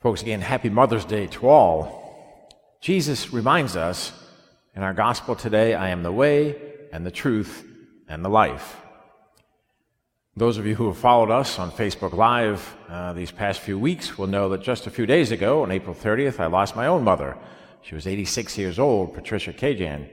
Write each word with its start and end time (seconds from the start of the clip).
Folks, 0.00 0.22
again, 0.22 0.40
happy 0.40 0.70
Mother's 0.70 1.04
Day 1.04 1.26
to 1.26 1.48
all. 1.48 2.48
Jesus 2.80 3.32
reminds 3.32 3.74
us 3.74 4.12
in 4.76 4.84
our 4.84 4.94
gospel 4.94 5.34
today 5.34 5.74
I 5.74 5.88
am 5.88 6.04
the 6.04 6.12
way 6.12 6.54
and 6.92 7.04
the 7.04 7.10
truth 7.10 7.66
and 8.06 8.24
the 8.24 8.28
life. 8.28 8.76
Those 10.36 10.56
of 10.56 10.66
you 10.66 10.76
who 10.76 10.86
have 10.86 10.98
followed 10.98 11.32
us 11.32 11.58
on 11.58 11.72
Facebook 11.72 12.12
Live 12.12 12.76
uh, 12.88 13.12
these 13.12 13.32
past 13.32 13.58
few 13.58 13.76
weeks 13.76 14.16
will 14.16 14.28
know 14.28 14.48
that 14.50 14.62
just 14.62 14.86
a 14.86 14.90
few 14.90 15.04
days 15.04 15.32
ago, 15.32 15.64
on 15.64 15.72
April 15.72 15.96
30th, 15.96 16.38
I 16.38 16.46
lost 16.46 16.76
my 16.76 16.86
own 16.86 17.02
mother. 17.02 17.36
She 17.82 17.96
was 17.96 18.06
86 18.06 18.56
years 18.56 18.78
old, 18.78 19.14
Patricia 19.14 19.52
Kajan. 19.52 20.08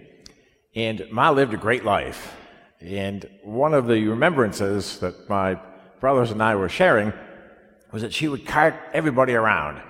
And 0.73 1.05
Ma 1.11 1.29
lived 1.29 1.53
a 1.53 1.57
great 1.57 1.85
life. 1.85 2.35
And 2.81 3.29
one 3.43 3.75
of 3.75 3.85
the 3.85 4.07
remembrances 4.07 4.97
that 4.97 5.29
my 5.29 5.59
brothers 5.99 6.31
and 6.31 6.41
I 6.41 6.55
were 6.55 6.69
sharing 6.69 7.13
was 7.95 8.01
that 8.01 8.13
she 8.13 8.27
would 8.27 8.45
cart 8.45 8.75
everybody 8.91 9.35
around. 9.35 9.81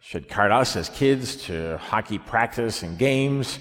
She'd 0.00 0.28
cart 0.28 0.52
us 0.52 0.76
as 0.76 0.90
kids 0.90 1.44
to 1.46 1.78
hockey 1.78 2.18
practice 2.18 2.82
and 2.82 2.98
games. 2.98 3.58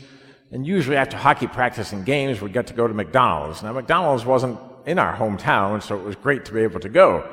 And 0.52 0.68
usually 0.68 0.98
after 0.98 1.16
hockey 1.16 1.48
practice 1.48 1.94
and 1.94 2.06
games, 2.06 2.42
we'd 2.42 2.52
get 2.52 2.68
to 2.68 2.74
go 2.74 2.86
to 2.86 2.94
McDonald's. 2.94 3.64
Now, 3.64 3.72
McDonald's 3.72 4.26
wasn't 4.26 4.60
in 4.86 5.00
our 5.00 5.16
hometown, 5.16 5.82
so 5.82 5.98
it 5.98 6.04
was 6.04 6.18
great 6.18 6.44
to 6.44 6.54
be 6.54 6.64
able 6.64 6.82
to 6.82 6.90
go. 6.90 7.26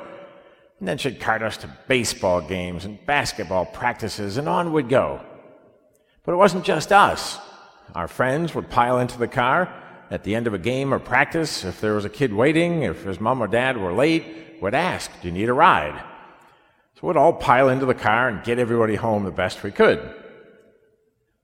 And 0.79 0.87
then 0.87 0.97
she'd 0.97 1.19
cart 1.19 1.41
us 1.41 1.57
to 1.57 1.77
baseball 1.89 2.39
games 2.39 2.85
and 2.85 3.05
basketball 3.05 3.65
practices, 3.65 4.37
and 4.37 4.47
on 4.47 4.71
we'd 4.71 4.87
go. 4.87 5.19
But 6.23 6.35
it 6.35 6.37
wasn't 6.37 6.63
just 6.63 6.93
us. 6.93 7.37
Our 7.95 8.07
friends 8.07 8.55
would 8.55 8.69
pile 8.69 8.99
into 8.99 9.19
the 9.19 9.27
car 9.27 9.73
at 10.09 10.23
the 10.23 10.33
end 10.33 10.47
of 10.47 10.53
a 10.53 10.57
game 10.57 10.93
or 10.93 10.99
practice. 10.99 11.65
If 11.65 11.81
there 11.81 11.95
was 11.95 12.05
a 12.05 12.09
kid 12.09 12.31
waiting, 12.31 12.83
if 12.83 13.03
his 13.03 13.19
mom 13.19 13.43
or 13.43 13.47
dad 13.47 13.75
were 13.75 13.91
late, 13.91 14.23
would 14.61 14.73
ask, 14.73 15.11
Do 15.21 15.27
you 15.27 15.33
need 15.33 15.49
a 15.49 15.53
ride? 15.53 16.01
So 16.95 17.07
we'd 17.07 17.17
all 17.17 17.33
pile 17.33 17.67
into 17.67 17.85
the 17.85 17.93
car 17.93 18.29
and 18.29 18.43
get 18.43 18.57
everybody 18.57 18.95
home 18.95 19.25
the 19.25 19.31
best 19.31 19.63
we 19.63 19.71
could. 19.71 19.99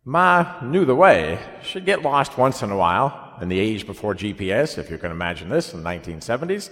Ma 0.06 0.62
knew 0.62 0.86
the 0.86 0.96
way. 0.96 1.40
She'd 1.62 1.86
get 1.86 2.02
lost 2.02 2.38
once 2.38 2.64
in 2.64 2.72
a 2.72 2.78
while, 2.78 3.38
in 3.42 3.50
the 3.50 3.60
age 3.60 3.86
before 3.86 4.16
GPS, 4.16 4.78
if 4.78 4.90
you 4.90 4.98
can 4.98 5.12
imagine 5.12 5.50
this, 5.50 5.74
in 5.74 5.84
the 5.84 5.90
1970s. 5.90 6.70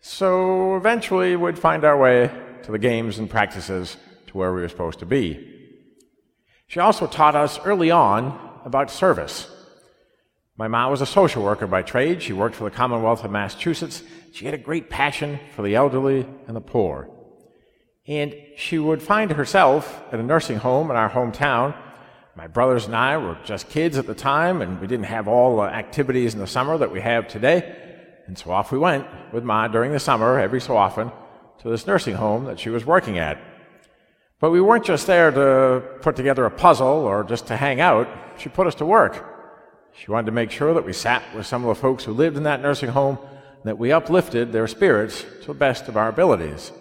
So 0.00 0.76
eventually 0.76 1.34
we'd 1.34 1.58
find 1.58 1.84
our 1.84 1.98
way 1.98 2.30
to 2.62 2.72
the 2.72 2.78
games 2.78 3.18
and 3.18 3.28
practices 3.28 3.96
to 4.28 4.38
where 4.38 4.54
we 4.54 4.60
were 4.60 4.68
supposed 4.68 5.00
to 5.00 5.06
be. 5.06 5.48
She 6.68 6.78
also 6.78 7.08
taught 7.08 7.34
us 7.34 7.58
early 7.64 7.90
on 7.90 8.38
about 8.64 8.92
service. 8.92 9.50
My 10.56 10.68
mom 10.68 10.92
was 10.92 11.00
a 11.00 11.06
social 11.06 11.42
worker 11.42 11.66
by 11.66 11.82
trade. 11.82 12.22
She 12.22 12.32
worked 12.32 12.54
for 12.54 12.64
the 12.64 12.70
Commonwealth 12.70 13.24
of 13.24 13.32
Massachusetts. 13.32 14.04
She 14.32 14.44
had 14.44 14.54
a 14.54 14.58
great 14.58 14.88
passion 14.88 15.40
for 15.56 15.62
the 15.62 15.74
elderly 15.74 16.26
and 16.46 16.54
the 16.54 16.60
poor. 16.60 17.10
And 18.06 18.34
she 18.56 18.78
would 18.78 19.02
find 19.02 19.30
herself 19.30 20.02
at 20.10 20.18
a 20.18 20.22
nursing 20.22 20.56
home 20.56 20.90
in 20.90 20.96
our 20.96 21.10
hometown. 21.10 21.74
My 22.34 22.48
brothers 22.48 22.86
and 22.86 22.96
I 22.96 23.16
were 23.16 23.38
just 23.44 23.68
kids 23.68 23.96
at 23.96 24.06
the 24.06 24.14
time, 24.14 24.60
and 24.60 24.80
we 24.80 24.86
didn't 24.86 25.06
have 25.06 25.28
all 25.28 25.56
the 25.56 25.62
activities 25.62 26.34
in 26.34 26.40
the 26.40 26.46
summer 26.46 26.76
that 26.78 26.90
we 26.90 27.00
have 27.00 27.28
today. 27.28 27.76
And 28.26 28.36
so 28.36 28.50
off 28.50 28.72
we 28.72 28.78
went 28.78 29.06
with 29.32 29.44
Ma 29.44 29.68
during 29.68 29.92
the 29.92 30.00
summer, 30.00 30.38
every 30.38 30.60
so 30.60 30.76
often, 30.76 31.12
to 31.58 31.68
this 31.70 31.86
nursing 31.86 32.16
home 32.16 32.44
that 32.46 32.58
she 32.58 32.70
was 32.70 32.84
working 32.84 33.18
at. 33.18 33.38
But 34.40 34.50
we 34.50 34.60
weren't 34.60 34.84
just 34.84 35.06
there 35.06 35.30
to 35.30 35.82
put 36.00 36.16
together 36.16 36.44
a 36.44 36.50
puzzle 36.50 36.88
or 36.88 37.22
just 37.22 37.46
to 37.46 37.56
hang 37.56 37.80
out. 37.80 38.08
She 38.38 38.48
put 38.48 38.66
us 38.66 38.74
to 38.76 38.86
work. 38.86 39.28
She 39.92 40.10
wanted 40.10 40.26
to 40.26 40.32
make 40.32 40.50
sure 40.50 40.74
that 40.74 40.84
we 40.84 40.92
sat 40.92 41.22
with 41.36 41.46
some 41.46 41.62
of 41.64 41.68
the 41.68 41.80
folks 41.80 42.02
who 42.02 42.12
lived 42.12 42.36
in 42.36 42.42
that 42.42 42.60
nursing 42.60 42.90
home, 42.90 43.18
that 43.62 43.78
we 43.78 43.92
uplifted 43.92 44.50
their 44.50 44.66
spirits 44.66 45.24
to 45.42 45.48
the 45.48 45.54
best 45.54 45.86
of 45.86 45.96
our 45.96 46.08
abilities. 46.08 46.72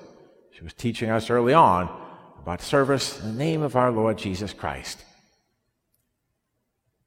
She 0.61 0.65
was 0.65 0.73
teaching 0.75 1.09
us 1.09 1.31
early 1.31 1.55
on 1.55 1.89
about 2.39 2.61
service 2.61 3.19
in 3.19 3.29
the 3.29 3.43
name 3.43 3.63
of 3.63 3.75
our 3.75 3.91
Lord 3.91 4.19
Jesus 4.19 4.53
Christ. 4.53 5.03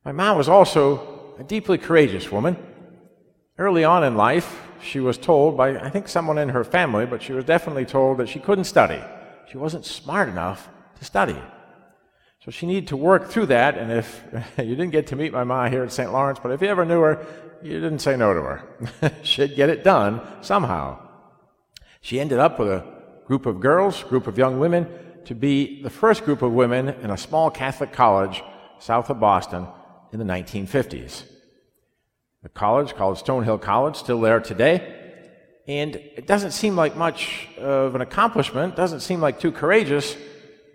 My 0.05 0.11
mom 0.11 0.37
was 0.37 0.49
also 0.49 1.37
a 1.39 1.45
deeply 1.45 1.79
courageous 1.79 2.33
woman. 2.33 2.57
Early 3.57 3.85
on 3.85 4.03
in 4.03 4.17
life, 4.17 4.61
she 4.83 4.99
was 4.99 5.17
told 5.17 5.57
by, 5.57 5.79
I 5.79 5.89
think, 5.89 6.09
someone 6.09 6.37
in 6.37 6.49
her 6.49 6.65
family, 6.65 7.07
but 7.07 7.23
she 7.23 7.33
was 7.33 7.45
definitely 7.45 7.85
told 7.85 8.19
that 8.19 8.29
she 8.29 8.41
couldn't 8.41 8.65
study. 8.65 9.01
She 9.49 9.57
wasn't 9.57 9.87
smart 9.87 10.29
enough 10.29 10.69
to 10.99 11.05
study. 11.05 11.41
So 12.45 12.51
she 12.51 12.67
needed 12.67 12.89
to 12.89 12.97
work 12.97 13.31
through 13.31 13.47
that, 13.47 13.79
and 13.79 13.93
if 13.93 14.25
you 14.59 14.75
didn't 14.75 14.91
get 14.91 15.07
to 15.09 15.17
meet 15.17 15.33
my 15.33 15.45
mom 15.45 15.71
here 15.71 15.85
at 15.85 15.93
St. 15.93 16.13
Lawrence, 16.13 16.41
but 16.43 16.51
if 16.51 16.61
you 16.61 16.67
ever 16.67 16.85
knew 16.85 17.03
her, 17.03 17.25
you 17.63 17.75
didn't 17.75 18.01
say 18.01 18.17
no 18.17 18.35
to 18.35 18.43
her. 18.43 19.15
She'd 19.23 19.55
get 19.55 19.71
it 19.71 19.85
done 19.85 20.21
somehow. 20.41 20.99
She 22.01 22.19
ended 22.19 22.41
up 22.41 22.59
with 22.59 22.69
a 22.69 22.95
group 23.27 23.47
of 23.47 23.61
girls, 23.61 24.03
group 24.05 24.27
of 24.27 24.39
young 24.39 24.59
women, 24.59 24.87
to 25.25 25.35
be 25.35 25.83
the 25.83 25.91
first 25.91 26.25
group 26.25 26.43
of 26.43 26.53
women 26.53 26.89
in 26.89 27.11
a 27.11 27.17
small 27.17 27.51
Catholic 27.51 27.93
college 27.93 28.43
south 28.79 29.11
of 29.11 29.19
Boston 29.21 29.67
in 30.13 30.19
the 30.19 30.25
1950s. 30.25 31.25
The 32.43 32.49
college, 32.51 32.95
called 32.95 33.17
Stonehill 33.17 33.63
College, 33.63 33.97
still 33.97 34.21
there 34.21 34.41
today. 34.41 35.01
And 35.67 35.97
it 35.97 36.27
doesn't 36.27 36.51
seem 36.51 36.77
like 36.77 36.95
much 36.95 37.49
of 37.59 37.95
an 37.95 38.03
accomplishment, 38.03 38.77
doesn't 38.77 39.01
seem 39.01 39.21
like 39.21 39.41
too 39.41 39.51
courageous, 39.51 40.15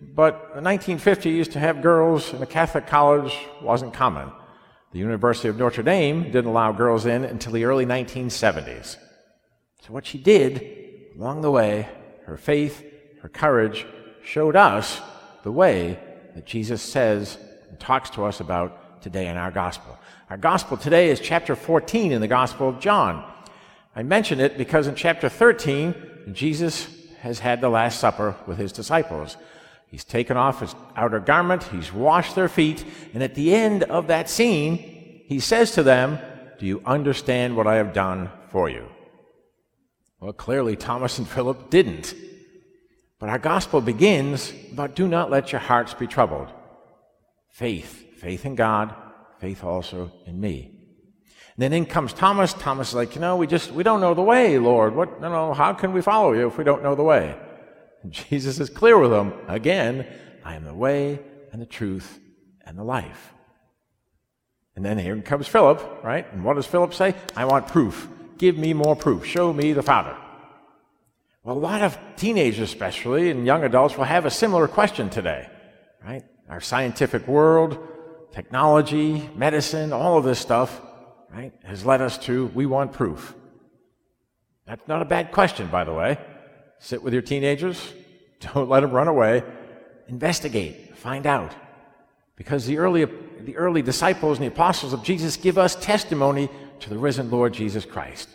but 0.02 0.56
the 0.56 0.62
1950s 0.62 1.52
to 1.52 1.60
have 1.60 1.84
girls 1.84 2.34
in 2.34 2.42
a 2.42 2.48
Catholic 2.48 2.88
college 2.88 3.38
wasn't 3.62 3.94
common. 3.94 4.32
The 4.92 5.00
University 5.00 5.48
of 5.48 5.58
Notre 5.58 5.84
Dame 5.84 6.24
didn't 6.24 6.48
allow 6.48 6.72
girls 6.72 7.06
in 7.06 7.24
until 7.24 7.52
the 7.52 7.66
early 7.66 7.86
1970s. 7.86 8.98
So 9.82 9.94
what 9.94 10.08
she 10.08 10.18
did 10.18 11.14
along 11.16 11.42
the 11.42 11.52
way 11.52 11.88
her 12.30 12.38
faith, 12.38 12.86
her 13.22 13.30
courage 13.30 13.86
showed 14.24 14.56
us 14.56 15.02
the 15.44 15.52
way 15.52 16.00
that 16.36 16.46
Jesus 16.46 16.82
says 16.82 17.38
and 17.70 17.80
talks 17.80 18.12
to 18.12 18.24
us 18.24 18.40
about 18.40 19.02
today 19.02 19.28
in 19.28 19.36
our 19.36 19.52
gospel. 19.52 19.98
Our 20.30 20.38
gospel 20.38 20.78
today 20.78 21.10
is 21.10 21.20
chapter 21.20 21.56
14 21.56 22.12
in 22.12 22.22
the 22.22 22.28
Gospel 22.28 22.70
of 22.70 22.80
John. 22.80 23.26
I 23.96 24.04
mention 24.04 24.40
it 24.40 24.58
because 24.58 24.86
in 24.86 24.94
chapter 24.94 25.28
13, 25.28 26.32
Jesus 26.34 26.88
has 27.22 27.40
had 27.40 27.62
the 27.62 27.70
Last 27.70 28.00
Supper 28.00 28.36
with 28.46 28.60
his 28.60 28.72
disciples. 28.72 29.36
He's 29.88 30.04
taken 30.04 30.38
off 30.38 30.60
his 30.60 30.76
outer 30.96 31.20
garment, 31.20 31.64
he's 31.64 31.92
washed 31.92 32.36
their 32.36 32.48
feet, 32.48 32.86
and 33.16 33.24
at 33.24 33.34
the 33.34 33.56
end 33.56 33.84
of 33.84 34.08
that 34.08 34.30
scene, 34.30 34.78
he 35.26 35.40
says 35.40 35.72
to 35.72 35.84
them, 35.84 36.20
Do 36.60 36.68
you 36.68 36.84
understand 36.86 37.58
what 37.58 37.66
I 37.66 37.76
have 37.78 37.92
done 37.92 38.30
for 38.52 38.70
you? 38.70 38.88
Well, 40.20 40.34
clearly 40.34 40.76
Thomas 40.76 41.18
and 41.18 41.28
Philip 41.28 41.70
didn't. 41.70 42.14
But 43.20 43.30
our 43.30 43.40
gospel 43.40 43.82
begins 43.82 44.54
about 44.72 44.96
do 44.96 45.08
not 45.08 45.30
let 45.30 45.52
your 45.52 45.62
hearts 45.62 45.94
be 45.94 46.08
troubled. 46.08 46.48
Faith, 47.50 48.18
faith 48.18 48.46
in 48.46 48.56
God, 48.56 48.94
faith 49.40 49.64
also 49.64 50.12
in 50.26 50.40
me. 50.40 50.72
And 51.56 51.64
then 51.64 51.74
in 51.74 51.86
comes 51.86 52.14
Thomas. 52.14 52.54
Thomas 52.54 52.90
is 52.90 52.96
like, 52.96 53.16
you 53.16 53.22
know, 53.22 53.36
we 53.36 53.46
just, 53.48 53.72
we 53.72 53.84
don't 53.84 54.00
know 54.00 54.14
the 54.14 54.22
way, 54.22 54.58
Lord. 54.58 54.96
What, 54.96 55.20
no, 55.20 55.30
no, 55.30 55.54
how 55.54 55.74
can 55.74 55.92
we 55.92 56.02
follow 56.02 56.32
you 56.32 56.48
if 56.48 56.58
we 56.58 56.64
don't 56.64 56.84
know 56.84 56.96
the 56.96 57.04
way? 57.04 57.36
And 58.04 58.12
Jesus 58.30 58.60
is 58.60 58.70
clear 58.70 58.98
with 58.98 59.12
them. 59.12 59.34
Again, 59.48 60.08
I 60.44 60.56
am 60.56 60.64
the 60.64 60.74
way 60.74 61.20
and 61.52 61.62
the 61.62 61.66
truth 61.66 62.20
and 62.66 62.78
the 62.78 62.84
life. 62.84 63.34
And 64.76 64.86
then 64.86 64.98
here 64.98 65.22
comes 65.22 65.48
Philip, 65.48 66.04
right? 66.04 66.32
And 66.32 66.46
what 66.46 66.56
does 66.56 66.66
Philip 66.66 66.94
say? 66.94 67.14
I 67.36 67.44
want 67.44 67.68
proof. 67.68 68.08
Give 68.40 68.58
me 68.58 68.74
more 68.74 68.96
proof. 68.96 69.26
Show 69.26 69.54
me 69.54 69.74
the 69.74 69.84
Father. 69.84 70.16
Well, 71.44 71.58
a 71.58 71.60
lot 71.60 71.82
of 71.82 71.98
teenagers, 72.16 72.70
especially, 72.70 73.30
and 73.30 73.46
young 73.46 73.64
adults 73.64 73.98
will 73.98 74.06
have 74.06 74.26
a 74.26 74.32
similar 74.32 74.68
question 74.68 75.10
today, 75.10 75.48
right? 76.04 76.24
Our 76.50 76.62
scientific 76.62 77.28
world, 77.28 77.78
technology, 78.32 79.30
medicine, 79.36 79.92
all 79.92 80.18
of 80.18 80.24
this 80.24 80.40
stuff, 80.40 80.82
right, 81.32 81.54
has 81.64 81.86
led 81.86 82.02
us 82.02 82.18
to 82.20 82.48
we 82.48 82.66
want 82.66 82.94
proof. 82.94 83.36
That's 84.66 84.88
not 84.88 85.02
a 85.02 85.06
bad 85.06 85.32
question, 85.32 85.68
by 85.68 85.84
the 85.84 85.94
way. 85.94 86.18
Sit 86.80 87.04
with 87.04 87.14
your 87.14 87.22
teenagers, 87.22 87.94
don't 88.40 88.70
let 88.70 88.82
them 88.82 88.92
run 88.92 89.10
away. 89.10 89.44
Investigate, 90.08 90.98
find 90.98 91.28
out. 91.28 91.54
Because 92.40 92.66
the 92.66 92.78
early, 92.78 93.06
the 93.42 93.58
early 93.58 93.82
disciples 93.82 94.38
and 94.38 94.46
the 94.46 94.52
apostles 94.52 94.94
of 94.94 95.04
Jesus 95.04 95.36
give 95.36 95.58
us 95.58 95.76
testimony 95.76 96.50
to 96.80 96.90
the 96.90 96.98
risen 96.98 97.30
Lord 97.30 97.54
Jesus 97.54 97.84
Christ. 97.84 98.30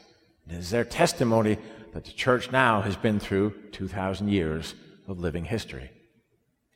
It 0.46 0.56
is 0.56 0.68
their 0.68 0.84
testimony 0.84 1.56
that 1.94 2.04
the 2.04 2.12
church 2.12 2.52
now 2.52 2.82
has 2.82 2.96
been 2.96 3.18
through 3.18 3.54
2,000 3.72 4.28
years 4.28 4.74
of 5.08 5.20
living 5.20 5.46
history. 5.46 5.90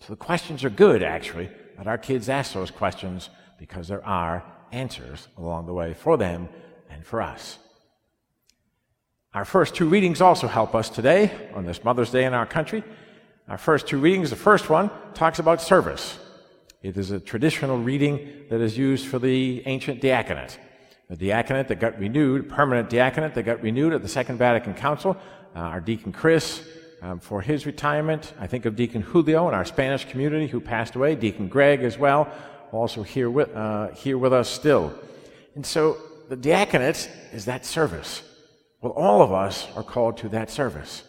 So 0.01 0.15
the 0.15 0.17
questions 0.17 0.65
are 0.65 0.71
good, 0.71 1.03
actually. 1.03 1.51
that 1.77 1.87
our 1.87 1.99
kids 1.99 2.31
ask 2.31 2.55
those 2.55 2.71
questions 2.71 3.29
because 3.59 3.89
there 3.89 4.05
are 4.07 4.43
answers 4.73 5.29
along 5.37 5.67
the 5.67 5.75
way 5.75 5.93
for 5.93 6.17
them 6.17 6.49
and 6.89 7.05
for 7.05 7.21
us. 7.21 7.59
Our 9.35 9.45
first 9.45 9.75
two 9.75 9.87
readings 9.87 10.23
also 10.23 10.49
help 10.49 10.75
us 10.75 10.89
today 10.89 11.31
on 11.55 11.67
this 11.67 11.85
Mother's 11.85 12.11
Day 12.11 12.25
in 12.25 12.33
our 12.33 12.47
country. 12.47 12.83
Our 13.49 13.59
first 13.59 13.87
two 13.87 13.99
readings, 13.99 14.31
the 14.31 14.37
first 14.37 14.71
one 14.71 14.91
talks 15.13 15.39
about 15.39 15.61
service. 15.61 16.19
It 16.83 16.97
is 16.97 17.11
a 17.11 17.19
traditional 17.19 17.79
reading 17.79 18.45
that 18.51 18.61
is 18.61 18.79
used 18.79 19.07
for 19.07 19.19
the 19.19 19.63
ancient 19.67 20.01
diaconate. 20.01 20.59
The 21.11 21.17
diaconate 21.17 21.69
that 21.69 21.81
got 21.81 21.99
renewed, 21.99 22.49
permanent 22.49 22.89
diaconate 22.89 23.35
that 23.35 23.43
got 23.43 23.63
renewed 23.63 23.93
at 23.93 24.03
the 24.03 24.09
Second 24.09 24.39
Vatican 24.39 24.75
Council. 24.75 25.17
Uh, 25.57 25.61
our 25.61 25.81
deacon 25.81 26.13
Chris 26.13 26.63
um, 27.03 27.19
for 27.19 27.41
his 27.41 27.67
retirement. 27.67 28.33
I 28.39 28.47
think 28.47 28.65
of 28.65 28.77
Deacon 28.77 29.03
Julio 29.03 29.49
in 29.49 29.55
our 29.55 29.65
Spanish 29.65 30.05
community 30.05 30.47
who 30.47 30.61
passed 30.61 30.95
away, 30.95 31.17
Deacon 31.17 31.49
Greg 31.49 31.83
as 31.83 31.99
well, 31.99 32.31
also 32.71 33.03
here 33.03 33.31
with, 33.31 33.55
uh, 33.57 33.89
here 33.89 34.19
with 34.19 34.33
us 34.33 34.49
still. 34.49 34.93
And 35.55 35.65
so 35.67 35.97
the 36.29 36.37
diaconate 36.37 37.11
is 37.33 37.47
that 37.47 37.65
service. 37.65 38.23
Well, 38.81 38.93
all 38.93 39.23
of 39.23 39.33
us 39.33 39.67
are 39.75 39.83
called 39.83 40.19
to 40.19 40.29
that 40.29 40.51
service. 40.51 41.03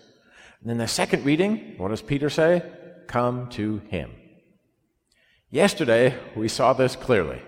And 0.62 0.69
then 0.69 0.77
the 0.77 0.88
second 0.88 1.25
reading, 1.25 1.75
what 1.77 1.89
does 1.89 2.01
Peter 2.01 2.30
say? 2.30 2.63
Come 3.07 3.50
to 3.50 3.80
him. 3.89 4.12
Yesterday, 5.51 6.16
we 6.36 6.48
saw 6.48 6.74
this 6.74 6.96
clearly. 6.96 7.42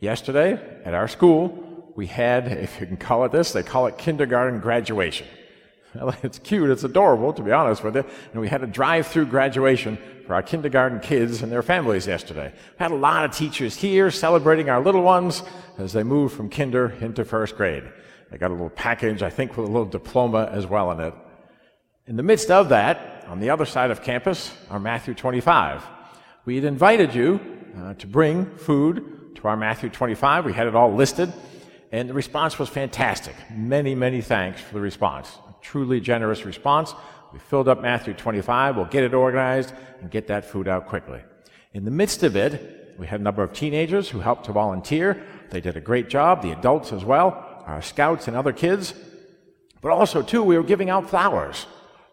Yesterday, 0.00 0.60
at 0.84 0.92
our 0.92 1.08
school, 1.08 1.92
we 1.96 2.06
had, 2.06 2.46
if 2.48 2.78
you 2.78 2.86
can 2.86 2.98
call 2.98 3.24
it 3.24 3.32
this, 3.32 3.52
they 3.52 3.62
call 3.62 3.86
it 3.86 3.96
kindergarten 3.96 4.60
graduation. 4.60 5.26
Well, 5.94 6.16
it's 6.22 6.38
cute, 6.38 6.70
it's 6.70 6.84
adorable, 6.84 7.34
to 7.34 7.42
be 7.42 7.52
honest 7.52 7.84
with 7.84 7.96
you. 7.96 8.04
And 8.32 8.40
we 8.40 8.48
had 8.48 8.62
a 8.62 8.66
drive 8.66 9.08
through 9.08 9.26
graduation 9.26 9.98
for 10.26 10.32
our 10.32 10.42
kindergarten 10.42 11.00
kids 11.00 11.42
and 11.42 11.52
their 11.52 11.62
families 11.62 12.06
yesterday. 12.06 12.50
We 12.50 12.78
had 12.78 12.92
a 12.92 12.96
lot 12.96 13.26
of 13.26 13.36
teachers 13.36 13.76
here 13.76 14.10
celebrating 14.10 14.70
our 14.70 14.82
little 14.82 15.02
ones 15.02 15.42
as 15.76 15.92
they 15.92 16.02
moved 16.02 16.34
from 16.34 16.48
kinder 16.48 16.96
into 17.02 17.26
first 17.26 17.58
grade. 17.58 17.84
They 18.30 18.38
got 18.38 18.50
a 18.50 18.54
little 18.54 18.70
package, 18.70 19.22
I 19.22 19.28
think, 19.28 19.54
with 19.58 19.68
a 19.68 19.70
little 19.70 19.84
diploma 19.84 20.48
as 20.50 20.66
well 20.66 20.90
in 20.92 21.00
it. 21.00 21.14
In 22.06 22.16
the 22.16 22.22
midst 22.22 22.50
of 22.50 22.70
that, 22.70 23.26
on 23.28 23.40
the 23.40 23.50
other 23.50 23.66
side 23.66 23.90
of 23.90 24.02
campus, 24.02 24.50
are 24.70 24.80
Matthew 24.80 25.12
25. 25.12 25.82
We 26.44 26.56
had 26.56 26.64
invited 26.64 27.14
you 27.14 27.40
uh, 27.78 27.94
to 27.94 28.06
bring 28.08 28.46
food 28.56 29.36
to 29.36 29.46
our 29.46 29.56
Matthew 29.56 29.88
25. 29.90 30.44
We 30.44 30.52
had 30.52 30.66
it 30.66 30.74
all 30.74 30.92
listed, 30.92 31.32
and 31.92 32.08
the 32.08 32.14
response 32.14 32.58
was 32.58 32.68
fantastic. 32.68 33.36
Many, 33.54 33.94
many 33.94 34.22
thanks 34.22 34.60
for 34.60 34.74
the 34.74 34.80
response. 34.80 35.38
A 35.48 35.54
truly 35.62 36.00
generous 36.00 36.44
response. 36.44 36.94
We 37.32 37.38
filled 37.38 37.68
up 37.68 37.80
Matthew 37.80 38.14
25. 38.14 38.74
We'll 38.76 38.86
get 38.86 39.04
it 39.04 39.14
organized 39.14 39.72
and 40.00 40.10
get 40.10 40.26
that 40.26 40.44
food 40.44 40.66
out 40.66 40.88
quickly. 40.88 41.20
In 41.74 41.84
the 41.84 41.92
midst 41.92 42.24
of 42.24 42.34
it, 42.34 42.96
we 42.98 43.06
had 43.06 43.20
a 43.20 43.22
number 43.22 43.44
of 43.44 43.52
teenagers 43.52 44.08
who 44.08 44.18
helped 44.18 44.46
to 44.46 44.52
volunteer. 44.52 45.24
They 45.50 45.60
did 45.60 45.76
a 45.76 45.80
great 45.80 46.08
job, 46.08 46.42
the 46.42 46.50
adults 46.50 46.92
as 46.92 47.04
well, 47.04 47.62
our 47.68 47.82
scouts 47.82 48.26
and 48.26 48.36
other 48.36 48.52
kids. 48.52 48.94
But 49.80 49.92
also, 49.92 50.22
too, 50.22 50.42
we 50.42 50.56
were 50.56 50.64
giving 50.64 50.90
out 50.90 51.08
flowers. 51.08 51.66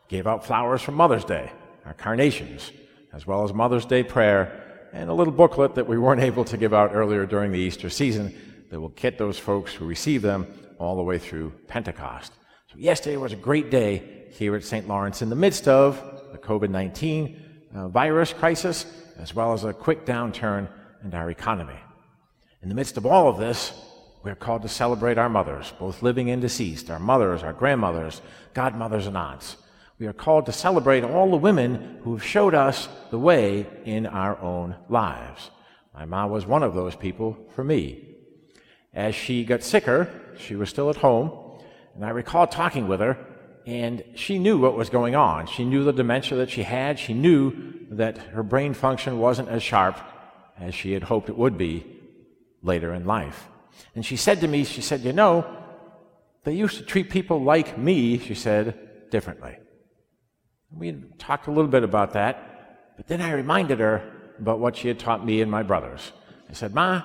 Gave 0.07 0.27
out 0.27 0.45
flowers 0.45 0.83
for 0.83 0.91
Mother's 0.91 1.25
Day, 1.25 1.51
our 1.83 1.95
carnations 1.95 2.71
as 3.13 3.25
well 3.25 3.43
as 3.43 3.53
Mother's 3.53 3.85
Day 3.85 4.03
prayer, 4.03 4.87
and 4.93 5.09
a 5.09 5.13
little 5.13 5.33
booklet 5.33 5.75
that 5.75 5.87
we 5.87 5.97
weren't 5.97 6.21
able 6.21 6.45
to 6.45 6.57
give 6.57 6.73
out 6.73 6.91
earlier 6.93 7.25
during 7.25 7.51
the 7.51 7.59
Easter 7.59 7.89
season 7.89 8.33
that 8.69 8.79
will 8.79 8.89
get 8.89 9.17
those 9.17 9.37
folks 9.37 9.73
who 9.73 9.85
receive 9.85 10.21
them 10.21 10.47
all 10.77 10.95
the 10.95 11.03
way 11.03 11.17
through 11.17 11.51
Pentecost. 11.67 12.33
So, 12.71 12.77
yesterday 12.77 13.17
was 13.17 13.33
a 13.33 13.37
great 13.37 13.69
day 13.69 14.27
here 14.31 14.55
at 14.55 14.63
St. 14.63 14.87
Lawrence 14.87 15.21
in 15.21 15.29
the 15.29 15.35
midst 15.35 15.67
of 15.67 16.01
the 16.31 16.37
COVID 16.37 16.69
19 16.69 17.43
uh, 17.73 17.87
virus 17.87 18.33
crisis, 18.33 18.85
as 19.17 19.35
well 19.35 19.53
as 19.53 19.63
a 19.63 19.73
quick 19.73 20.05
downturn 20.05 20.67
in 21.03 21.13
our 21.13 21.29
economy. 21.29 21.79
In 22.61 22.69
the 22.69 22.75
midst 22.75 22.97
of 22.97 23.05
all 23.05 23.27
of 23.29 23.37
this, 23.37 23.73
we're 24.23 24.35
called 24.35 24.63
to 24.63 24.69
celebrate 24.69 25.17
our 25.17 25.29
mothers, 25.29 25.73
both 25.79 26.01
living 26.01 26.29
and 26.29 26.41
deceased, 26.41 26.89
our 26.89 26.99
mothers, 26.99 27.41
our 27.41 27.53
grandmothers, 27.53 28.21
godmothers, 28.53 29.07
and 29.07 29.17
aunts. 29.17 29.55
We 29.99 30.07
are 30.07 30.13
called 30.13 30.45
to 30.45 30.53
celebrate 30.53 31.03
all 31.03 31.29
the 31.29 31.35
women 31.35 31.99
who 32.03 32.15
have 32.15 32.25
showed 32.25 32.55
us 32.55 32.87
the 33.11 33.19
way 33.19 33.67
in 33.83 34.05
our 34.05 34.39
own 34.39 34.77
lives. 34.87 35.51
My 35.93 36.05
mom 36.05 36.31
was 36.31 36.45
one 36.45 36.63
of 36.63 36.73
those 36.73 36.95
people 36.95 37.37
for 37.53 37.65
me. 37.65 38.15
As 38.93 39.13
she 39.13 39.43
got 39.43 39.61
sicker, 39.61 40.09
she 40.37 40.55
was 40.55 40.69
still 40.69 40.89
at 40.89 40.95
home, 40.95 41.59
and 41.95 42.05
I 42.05 42.11
recall 42.11 42.47
talking 42.47 42.87
with 42.87 43.01
her, 43.01 43.17
and 43.67 44.01
she 44.15 44.39
knew 44.39 44.57
what 44.57 44.77
was 44.77 44.89
going 44.89 45.15
on. 45.15 45.47
She 45.47 45.65
knew 45.65 45.83
the 45.83 45.91
dementia 45.91 46.37
that 46.37 46.49
she 46.49 46.63
had. 46.63 46.97
She 46.97 47.13
knew 47.13 47.73
that 47.91 48.17
her 48.17 48.41
brain 48.41 48.73
function 48.73 49.19
wasn't 49.19 49.49
as 49.49 49.61
sharp 49.61 49.99
as 50.57 50.73
she 50.73 50.93
had 50.93 51.03
hoped 51.03 51.27
it 51.27 51.37
would 51.37 51.57
be 51.57 51.85
later 52.63 52.93
in 52.93 53.03
life. 53.03 53.49
And 53.95 54.05
she 54.05 54.15
said 54.15 54.39
to 54.41 54.47
me, 54.47 54.63
she 54.63 54.81
said, 54.81 55.01
You 55.01 55.11
know, 55.11 55.45
they 56.45 56.53
used 56.53 56.77
to 56.77 56.83
treat 56.83 57.09
people 57.09 57.43
like 57.43 57.77
me, 57.77 58.17
she 58.17 58.33
said, 58.33 59.09
differently. 59.11 59.57
We 60.75 60.93
talked 61.17 61.47
a 61.47 61.51
little 61.51 61.71
bit 61.71 61.83
about 61.83 62.13
that, 62.13 62.95
but 62.95 63.07
then 63.07 63.21
I 63.21 63.31
reminded 63.33 63.79
her 63.79 64.03
about 64.39 64.59
what 64.59 64.75
she 64.75 64.87
had 64.87 64.99
taught 64.99 65.25
me 65.25 65.41
and 65.41 65.49
my 65.49 65.63
brothers. 65.63 66.11
I 66.49 66.53
said, 66.53 66.73
Ma, 66.73 67.01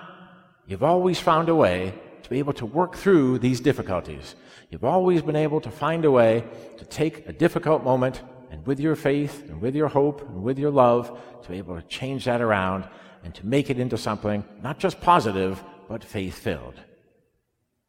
you've 0.66 0.82
always 0.82 1.18
found 1.18 1.48
a 1.48 1.54
way 1.54 1.94
to 2.22 2.30
be 2.30 2.38
able 2.38 2.52
to 2.54 2.66
work 2.66 2.96
through 2.96 3.38
these 3.38 3.60
difficulties. 3.60 4.34
You've 4.70 4.84
always 4.84 5.22
been 5.22 5.36
able 5.36 5.60
to 5.60 5.70
find 5.70 6.04
a 6.04 6.10
way 6.10 6.44
to 6.78 6.84
take 6.84 7.28
a 7.28 7.32
difficult 7.32 7.84
moment 7.84 8.22
and 8.50 8.66
with 8.66 8.80
your 8.80 8.96
faith 8.96 9.48
and 9.48 9.60
with 9.60 9.74
your 9.74 9.88
hope 9.88 10.22
and 10.22 10.42
with 10.42 10.58
your 10.58 10.70
love 10.70 11.18
to 11.42 11.48
be 11.48 11.58
able 11.58 11.76
to 11.76 11.86
change 11.86 12.24
that 12.24 12.40
around 12.40 12.88
and 13.24 13.34
to 13.34 13.46
make 13.46 13.70
it 13.70 13.78
into 13.78 13.98
something 13.98 14.44
not 14.62 14.78
just 14.78 15.00
positive, 15.00 15.62
but 15.88 16.04
faith 16.04 16.38
filled. 16.38 16.80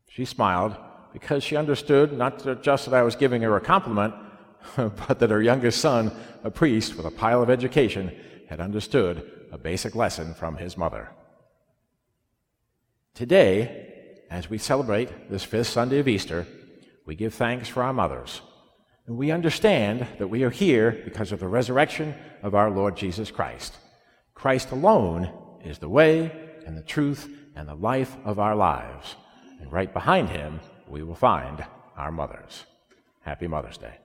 She 0.10 0.26
smiled 0.26 0.76
because 1.14 1.44
she 1.44 1.56
understood 1.56 2.18
not 2.18 2.62
just 2.62 2.86
that 2.86 2.94
I 2.94 3.04
was 3.04 3.16
giving 3.16 3.42
her 3.42 3.56
a 3.56 3.62
compliment, 3.62 4.14
but 4.76 5.20
that 5.20 5.30
her 5.30 5.42
youngest 5.42 5.80
son, 5.80 6.12
a 6.44 6.52
priest 6.52 6.96
with 6.96 7.06
a 7.06 7.12
pile 7.12 7.42
of 7.42 7.50
education, 7.50 8.16
had 8.50 8.60
understood 8.60 9.32
a 9.52 9.58
basic 9.58 9.96
lesson 9.96 10.34
from 10.34 10.58
his 10.58 10.78
mother. 10.78 11.10
Today, 13.14 14.24
as 14.30 14.50
we 14.50 14.58
celebrate 14.58 15.30
this 15.30 15.44
fifth 15.44 15.68
Sunday 15.68 16.00
of 16.00 16.08
Easter, 16.08 16.46
we 17.06 17.16
give 17.16 17.34
thanks 17.34 17.70
for 17.70 17.84
our 17.84 17.94
mothers. 17.94 18.42
And 19.08 19.18
we 19.18 19.32
understand 19.32 20.08
that 20.18 20.28
we 20.28 20.44
are 20.44 20.50
here 20.50 21.02
because 21.06 21.32
of 21.32 21.40
the 21.40 21.48
resurrection 21.48 22.16
of 22.42 22.56
our 22.56 22.72
Lord 22.72 22.98
Jesus 22.98 23.30
Christ. 23.32 23.78
Christ 24.34 24.72
alone 24.72 25.32
is 25.64 25.78
the 25.78 25.90
way 25.90 26.32
and 26.66 26.76
the 26.78 26.82
truth 26.82 27.30
and 27.56 27.68
the 27.68 27.76
life 27.76 28.18
of 28.26 28.40
our 28.40 28.56
lives. 28.56 29.16
And 29.62 29.72
right 29.72 29.94
behind 29.94 30.30
him, 30.30 30.60
we 30.88 31.04
will 31.04 31.16
find 31.16 31.66
our 31.96 32.12
mothers. 32.12 32.66
Happy 33.22 33.48
Mother's 33.48 33.78
Day. 33.78 34.05